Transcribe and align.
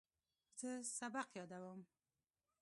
زه 0.59 0.69
سبق 0.97 1.27
یادوم. 1.37 1.79